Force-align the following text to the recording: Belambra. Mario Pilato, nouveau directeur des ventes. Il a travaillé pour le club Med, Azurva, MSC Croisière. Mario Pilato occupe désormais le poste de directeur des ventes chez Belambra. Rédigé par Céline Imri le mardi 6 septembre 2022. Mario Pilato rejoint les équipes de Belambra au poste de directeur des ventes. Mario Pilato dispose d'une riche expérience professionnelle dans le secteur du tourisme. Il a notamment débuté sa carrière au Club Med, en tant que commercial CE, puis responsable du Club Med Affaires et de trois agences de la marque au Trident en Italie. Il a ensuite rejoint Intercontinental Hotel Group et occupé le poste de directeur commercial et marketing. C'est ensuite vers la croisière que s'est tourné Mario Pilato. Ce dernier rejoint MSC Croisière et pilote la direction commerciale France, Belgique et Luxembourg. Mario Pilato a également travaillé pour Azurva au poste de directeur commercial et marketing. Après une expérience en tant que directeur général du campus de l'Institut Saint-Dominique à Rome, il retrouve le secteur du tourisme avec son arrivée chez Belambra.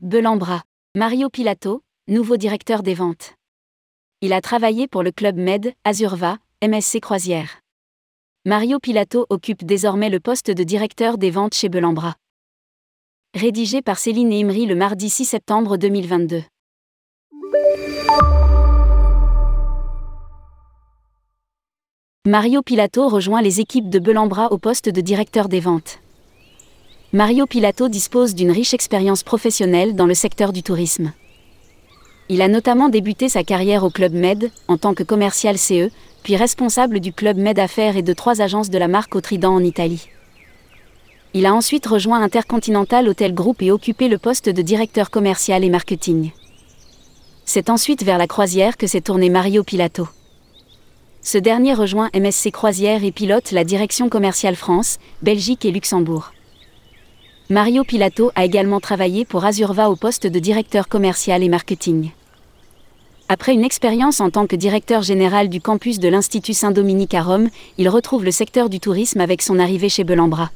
Belambra. 0.00 0.62
Mario 0.94 1.28
Pilato, 1.28 1.82
nouveau 2.06 2.36
directeur 2.36 2.84
des 2.84 2.94
ventes. 2.94 3.34
Il 4.20 4.32
a 4.32 4.40
travaillé 4.40 4.86
pour 4.86 5.02
le 5.02 5.10
club 5.10 5.36
Med, 5.36 5.74
Azurva, 5.82 6.38
MSC 6.62 7.00
Croisière. 7.00 7.62
Mario 8.44 8.78
Pilato 8.78 9.26
occupe 9.28 9.64
désormais 9.64 10.08
le 10.08 10.20
poste 10.20 10.52
de 10.52 10.62
directeur 10.62 11.18
des 11.18 11.32
ventes 11.32 11.54
chez 11.54 11.68
Belambra. 11.68 12.14
Rédigé 13.34 13.82
par 13.82 13.98
Céline 13.98 14.32
Imri 14.32 14.66
le 14.66 14.76
mardi 14.76 15.10
6 15.10 15.24
septembre 15.24 15.76
2022. 15.76 16.44
Mario 22.24 22.62
Pilato 22.62 23.08
rejoint 23.08 23.42
les 23.42 23.58
équipes 23.58 23.90
de 23.90 23.98
Belambra 23.98 24.52
au 24.52 24.58
poste 24.58 24.88
de 24.88 25.00
directeur 25.00 25.48
des 25.48 25.58
ventes. 25.58 25.98
Mario 27.14 27.46
Pilato 27.46 27.88
dispose 27.88 28.34
d'une 28.34 28.50
riche 28.50 28.74
expérience 28.74 29.22
professionnelle 29.22 29.96
dans 29.96 30.04
le 30.04 30.12
secteur 30.12 30.52
du 30.52 30.62
tourisme. 30.62 31.14
Il 32.28 32.42
a 32.42 32.48
notamment 32.48 32.90
débuté 32.90 33.30
sa 33.30 33.44
carrière 33.44 33.82
au 33.82 33.88
Club 33.88 34.12
Med, 34.12 34.50
en 34.68 34.76
tant 34.76 34.92
que 34.92 35.02
commercial 35.02 35.56
CE, 35.56 35.88
puis 36.22 36.36
responsable 36.36 37.00
du 37.00 37.14
Club 37.14 37.38
Med 37.38 37.58
Affaires 37.58 37.96
et 37.96 38.02
de 38.02 38.12
trois 38.12 38.42
agences 38.42 38.68
de 38.68 38.76
la 38.76 38.88
marque 38.88 39.16
au 39.16 39.22
Trident 39.22 39.54
en 39.54 39.64
Italie. 39.64 40.10
Il 41.32 41.46
a 41.46 41.54
ensuite 41.54 41.86
rejoint 41.86 42.20
Intercontinental 42.20 43.08
Hotel 43.08 43.32
Group 43.32 43.62
et 43.62 43.70
occupé 43.70 44.08
le 44.08 44.18
poste 44.18 44.50
de 44.50 44.60
directeur 44.60 45.08
commercial 45.08 45.64
et 45.64 45.70
marketing. 45.70 46.32
C'est 47.46 47.70
ensuite 47.70 48.04
vers 48.04 48.18
la 48.18 48.26
croisière 48.26 48.76
que 48.76 48.86
s'est 48.86 49.00
tourné 49.00 49.30
Mario 49.30 49.64
Pilato. 49.64 50.08
Ce 51.22 51.38
dernier 51.38 51.72
rejoint 51.72 52.10
MSC 52.14 52.50
Croisière 52.50 53.02
et 53.02 53.12
pilote 53.12 53.50
la 53.52 53.64
direction 53.64 54.10
commerciale 54.10 54.56
France, 54.56 54.98
Belgique 55.22 55.64
et 55.64 55.70
Luxembourg. 55.70 56.32
Mario 57.50 57.82
Pilato 57.82 58.30
a 58.34 58.44
également 58.44 58.78
travaillé 58.78 59.24
pour 59.24 59.46
Azurva 59.46 59.88
au 59.88 59.96
poste 59.96 60.26
de 60.26 60.38
directeur 60.38 60.86
commercial 60.86 61.42
et 61.42 61.48
marketing. 61.48 62.10
Après 63.30 63.54
une 63.54 63.64
expérience 63.64 64.20
en 64.20 64.28
tant 64.28 64.46
que 64.46 64.54
directeur 64.54 65.00
général 65.00 65.48
du 65.48 65.58
campus 65.58 65.98
de 65.98 66.08
l'Institut 66.08 66.52
Saint-Dominique 66.52 67.14
à 67.14 67.22
Rome, 67.22 67.48
il 67.78 67.88
retrouve 67.88 68.22
le 68.22 68.32
secteur 68.32 68.68
du 68.68 68.80
tourisme 68.80 69.22
avec 69.22 69.40
son 69.40 69.58
arrivée 69.58 69.88
chez 69.88 70.04
Belambra. 70.04 70.50